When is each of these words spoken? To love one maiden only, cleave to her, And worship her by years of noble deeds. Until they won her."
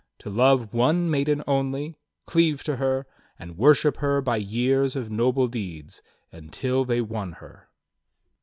To 0.17 0.31
love 0.31 0.73
one 0.73 1.11
maiden 1.11 1.43
only, 1.45 1.95
cleave 2.25 2.63
to 2.63 2.77
her, 2.77 3.05
And 3.37 3.55
worship 3.55 3.97
her 3.97 4.19
by 4.19 4.37
years 4.37 4.95
of 4.95 5.11
noble 5.11 5.47
deeds. 5.47 6.01
Until 6.31 6.83
they 6.85 7.01
won 7.01 7.33
her." 7.33 7.69